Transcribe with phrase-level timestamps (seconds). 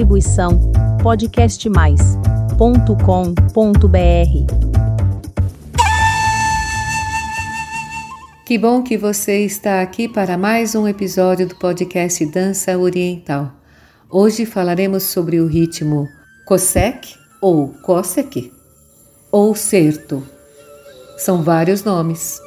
[0.00, 0.72] Distribuição
[1.02, 2.06] podcastmais.com.br.
[8.46, 13.52] Que bom que você está aqui para mais um episódio do podcast Dança Oriental.
[14.08, 16.08] Hoje falaremos sobre o ritmo
[16.46, 18.50] Cossack ou Cossack
[19.30, 20.26] ou Certo.
[21.18, 22.40] São vários nomes.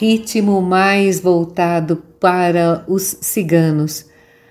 [0.00, 4.06] Ritmo mais voltado para os ciganos.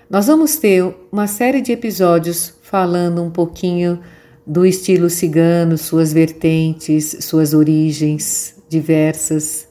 [0.08, 3.98] Nós vamos ter uma série de episódios falando um pouquinho
[4.46, 9.66] do estilo cigano, suas vertentes, suas origens diversas,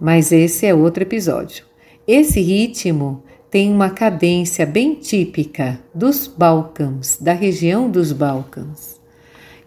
[0.00, 1.66] mas esse é outro episódio.
[2.08, 8.98] Esse ritmo tem uma cadência bem típica dos Balcãs, da região dos Balcãs.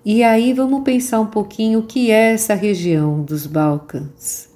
[0.03, 4.54] E aí vamos pensar um pouquinho o que é essa região dos Balcãs.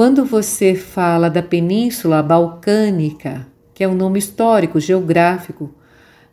[0.00, 5.74] Quando você fala da Península Balcânica, que é um nome histórico, geográfico,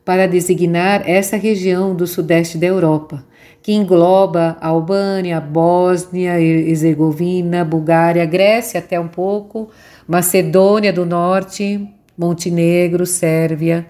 [0.05, 3.25] para designar essa região do sudeste da Europa,
[3.61, 9.69] que engloba a Albânia, Bósnia, Herzegovina, Bulgária, Grécia até um pouco,
[10.07, 11.85] Macedônia do Norte,
[12.17, 13.85] Montenegro, Sérvia,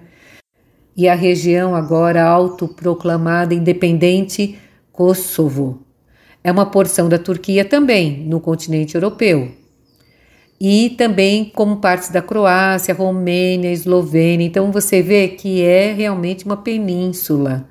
[0.96, 4.58] e a região agora autoproclamada independente
[4.90, 5.86] Kosovo.
[6.42, 9.57] É uma porção da Turquia também, no continente europeu
[10.60, 14.46] e também como partes da Croácia, Romênia, Eslovênia.
[14.46, 17.68] Então você vê que é realmente uma península.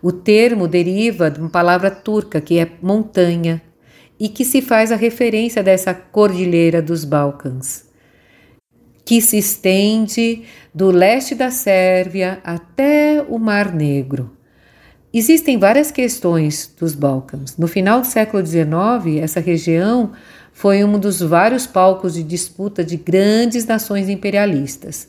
[0.00, 3.60] O termo deriva de uma palavra turca que é montanha
[4.20, 7.84] e que se faz a referência dessa cordilheira dos Balcãs,
[9.04, 14.36] que se estende do leste da Sérvia até o Mar Negro.
[15.12, 17.56] Existem várias questões dos Balcãs.
[17.56, 20.12] No final do século XIX, essa região
[20.58, 25.08] foi um dos vários palcos de disputa de grandes nações imperialistas.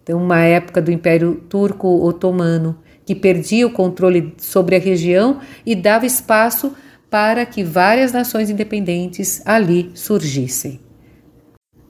[0.00, 6.06] Então, uma época do Império Turco-Otomano, que perdia o controle sobre a região e dava
[6.06, 6.76] espaço
[7.10, 10.83] para que várias nações independentes ali surgissem.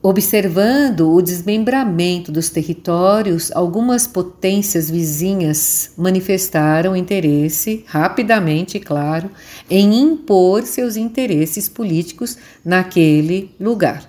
[0.07, 9.31] Observando o desmembramento dos territórios, algumas potências vizinhas manifestaram interesse, rapidamente, claro,
[9.71, 14.07] em impor seus interesses políticos naquele lugar.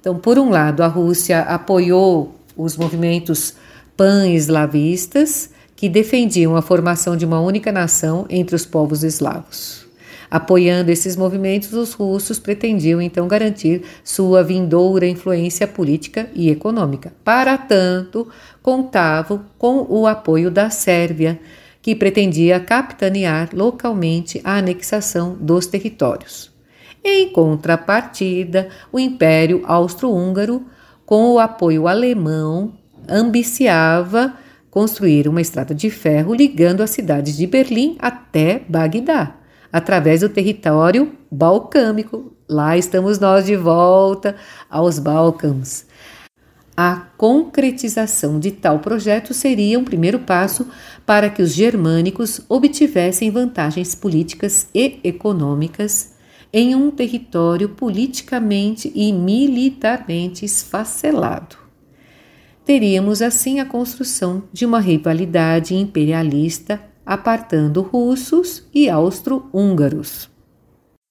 [0.00, 3.54] Então, por um lado, a Rússia apoiou os movimentos
[3.96, 9.86] pan-eslavistas que defendiam a formação de uma única nação entre os povos eslavos.
[10.32, 17.12] Apoiando esses movimentos, os russos pretendiam então garantir sua vindoura influência política e econômica.
[17.22, 18.26] Para tanto,
[18.62, 21.38] contavam com o apoio da Sérvia,
[21.82, 26.50] que pretendia capitanear localmente a anexação dos territórios.
[27.04, 30.64] Em contrapartida, o Império Austro-Húngaro,
[31.04, 32.72] com o apoio alemão,
[33.06, 34.32] ambiciava
[34.70, 39.41] construir uma estrada de ferro ligando as cidades de Berlim até Bagdá
[39.72, 42.36] através do território balcâmico.
[42.48, 44.36] Lá estamos nós de volta
[44.68, 45.86] aos Balcãs.
[46.76, 50.66] A concretização de tal projeto seria um primeiro passo
[51.04, 56.12] para que os germânicos obtivessem vantagens políticas e econômicas
[56.52, 61.56] em um território politicamente e militarmente esfacelado.
[62.64, 66.80] Teríamos assim a construção de uma rivalidade imperialista
[67.12, 70.30] apartando russos e austro-húngaros.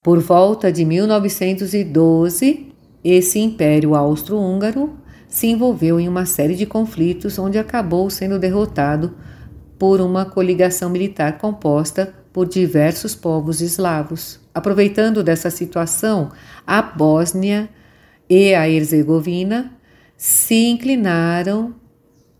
[0.02, 2.72] Por volta de 1912,
[3.04, 4.96] esse Império Austro-Húngaro
[5.28, 9.14] se envolveu em uma série de conflitos onde acabou sendo derrotado
[9.78, 14.40] por uma coligação militar composta por diversos povos eslavos.
[14.52, 16.32] Aproveitando dessa situação,
[16.66, 17.70] a Bósnia
[18.28, 19.72] e a Herzegovina
[20.16, 21.76] se inclinaram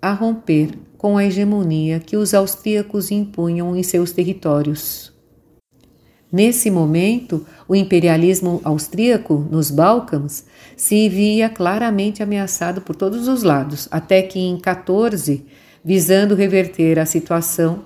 [0.00, 0.70] a romper
[1.02, 5.12] com a hegemonia que os austríacos impunham em seus territórios.
[6.30, 10.46] Nesse momento, o imperialismo austríaco nos Balcãs
[10.76, 15.44] se via claramente ameaçado por todos os lados, até que em 14,
[15.84, 17.84] visando reverter a situação,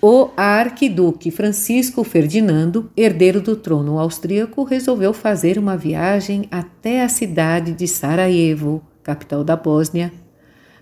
[0.00, 7.72] O arquiduque Francisco Ferdinando, herdeiro do trono austríaco, resolveu fazer uma viagem até a cidade
[7.72, 10.10] de Sarajevo, capital da Bósnia.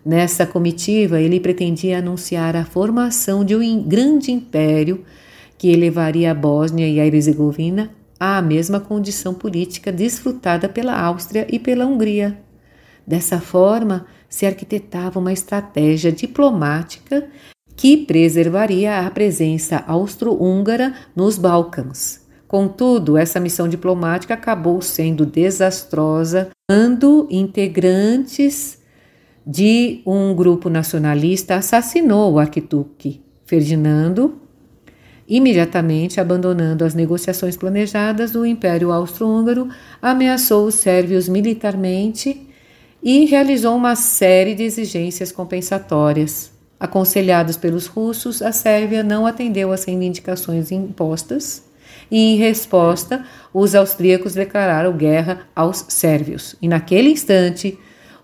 [0.05, 5.05] Nessa comitiva, ele pretendia anunciar a formação de um grande império
[5.57, 11.59] que elevaria a Bósnia e a Herzegovina à mesma condição política desfrutada pela Áustria e
[11.59, 12.39] pela Hungria.
[13.07, 17.29] Dessa forma, se arquitetava uma estratégia diplomática
[17.75, 22.27] que preservaria a presença austro-húngara nos Balcãs.
[22.47, 28.78] Contudo, essa missão diplomática acabou sendo desastrosa quando integrantes
[29.51, 34.43] de um grupo nacionalista assassinou o arquiduque Ferdinando,
[35.27, 39.69] imediatamente abandonando as negociações planejadas, o Império Austro-Húngaro
[40.03, 42.47] ameaçou os sérvios militarmente
[43.03, 46.53] e realizou uma série de exigências compensatórias.
[46.79, 51.65] Aconselhados pelos russos, a Sérvia não atendeu às reivindicações impostas
[52.11, 56.55] e, em resposta, os austríacos declararam guerra aos sérvios.
[56.61, 57.79] E, naquele instante,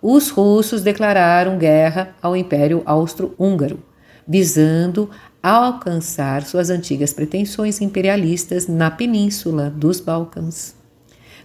[0.07, 3.83] os russos declararam guerra ao Império Austro-Húngaro,
[4.29, 5.09] visando
[5.43, 10.77] alcançar suas antigas pretensões imperialistas na península dos Balcãs.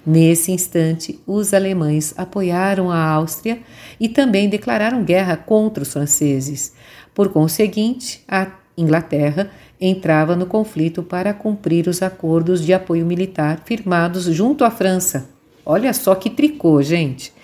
[0.06, 3.59] Nesse instante, os alemães apoiaram a Áustria
[3.97, 6.73] e também declararam guerra contra os franceses,
[7.15, 8.47] por conseguinte, a
[8.77, 15.29] Inglaterra entrava no conflito para cumprir os acordos de apoio militar firmados junto à França.
[15.65, 17.38] Olha só que tricô, gente!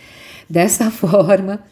[0.50, 1.63] Dessa forma,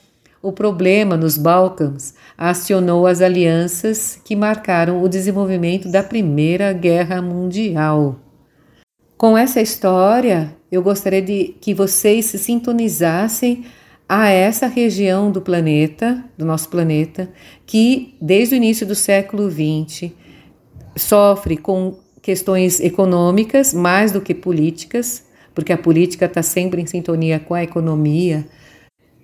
[0.41, 8.19] o problema nos Balcãs acionou as alianças que marcaram o desenvolvimento da Primeira Guerra Mundial.
[9.17, 13.63] Com essa história, eu gostaria de que vocês se sintonizassem
[14.07, 17.29] a essa região do planeta, do nosso planeta,
[17.65, 20.11] que desde o início do século XX
[20.97, 27.39] sofre com questões econômicas mais do que políticas, porque a política está sempre em sintonia
[27.39, 28.45] com a economia,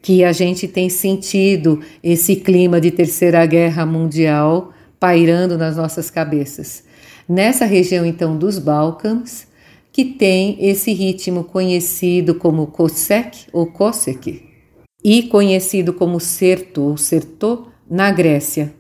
[0.02, 6.84] que a gente tem sentido esse clima de terceira guerra mundial pairando nas nossas cabeças.
[7.28, 9.48] Nessa região, então, dos Balcãs,
[9.92, 14.50] que tem esse ritmo conhecido como Cossack ou Cossack,
[15.04, 18.74] e conhecido como Serto ou Sertô na Grécia,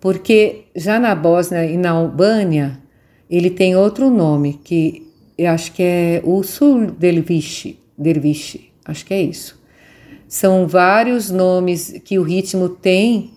[0.00, 2.78] porque já na Bósnia e na Albânia
[3.30, 7.78] ele tem outro nome que eu acho que é o Sul Derviche,
[8.84, 9.58] acho que é isso.
[10.28, 13.32] São vários nomes que o ritmo tem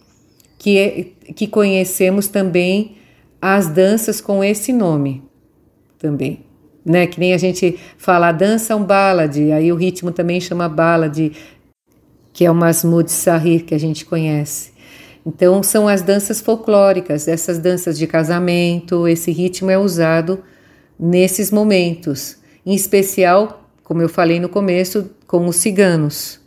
[0.58, 2.98] que, é, que conhecemos também
[3.42, 5.24] as danças com esse nome
[6.00, 6.46] também.
[6.86, 11.34] Né, que nem a gente fala dança um balade, aí o ritmo também chama balade,
[12.32, 14.72] que é o Masmud Sahir que a gente conhece.
[15.26, 20.42] Então, são as danças folclóricas, essas danças de casamento, esse ritmo é usado
[20.98, 26.40] nesses momentos, em especial, como eu falei no começo, com os ciganos.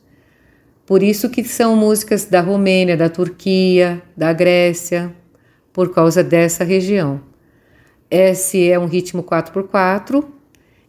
[0.90, 5.14] Por isso que são músicas da Romênia, da Turquia, da Grécia,
[5.72, 7.20] por causa dessa região.
[8.10, 10.24] Esse é um ritmo 4x4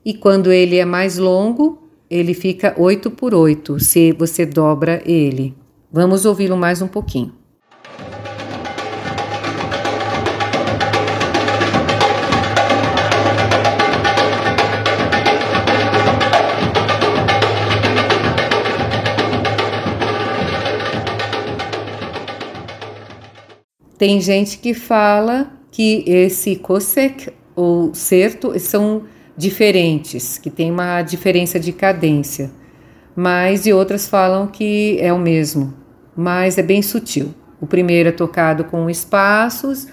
[0.04, 5.56] e quando ele é mais longo, ele fica 8 por 8 se você dobra ele.
[5.92, 7.36] Vamos ouvi-lo mais um pouquinho.
[24.02, 29.04] Tem gente que fala que esse kosek ou certo são
[29.38, 32.50] diferentes, que tem uma diferença de cadência,
[33.16, 35.72] mas e outras falam que é o mesmo,
[36.18, 37.32] mas é bem sutil.
[37.62, 39.88] O primeiro é tocado com espaços,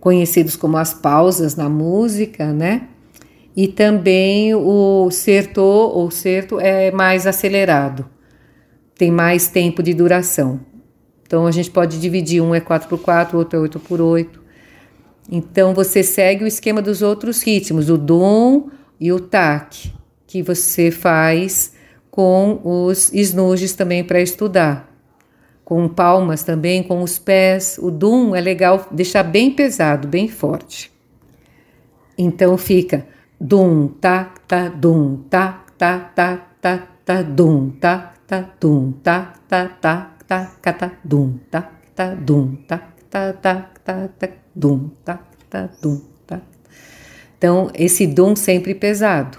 [0.00, 2.88] conhecidos como as pausas na música, né?
[3.54, 8.08] E também o certo ou certo é mais acelerado,
[8.96, 10.71] tem mais tempo de duração.
[11.32, 14.28] Então a gente pode dividir, um é 4x4, outro é 8x8.
[15.30, 18.68] Então você segue o esquema dos outros ritmos, o dom,
[19.00, 19.94] e o tac,
[20.26, 21.72] que você faz
[22.10, 24.94] com os esnuges também para estudar.
[25.64, 27.78] Com palmas também, com os pés.
[27.80, 30.92] O dum é legal deixar bem pesado, bem forte.
[32.18, 33.06] Então fica
[33.40, 39.66] dum, ta, ta, dum, ta, ta, ta, ta, ta, dum, ta, ta, dum, ta, ta,
[39.80, 42.78] ta, ta, ta, ta, dum, ta, ta, dum, ta,
[43.10, 46.12] ta, ta, ta, ta, dum, ta, ta, dum.
[47.42, 49.36] Então, esse dom sempre pesado.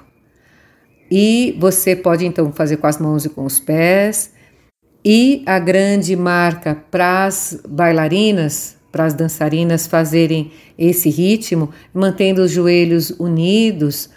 [1.10, 4.34] E você pode então fazer com as mãos e com os pés.
[5.06, 12.52] E a grande marca para as bailarinas, para as dançarinas fazerem esse ritmo, mantendo os
[12.52, 14.10] joelhos unidos,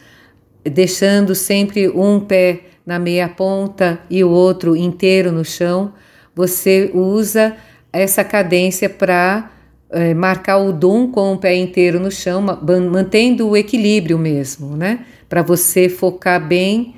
[0.65, 5.93] deixando sempre um pé na meia ponta e o outro inteiro no chão.
[6.37, 7.57] Você usa
[7.91, 9.51] essa cadência para
[9.91, 15.07] é, marcar o dom com o pé inteiro no chão, mantendo o equilíbrio mesmo, né?
[15.31, 16.95] Para você focar bem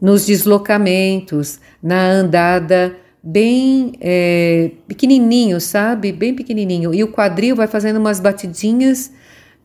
[0.00, 6.12] nos deslocamentos, na andada bem é, pequenininho, sabe?
[6.12, 6.94] Bem pequenininho.
[6.94, 9.10] E o quadril vai fazendo umas batidinhas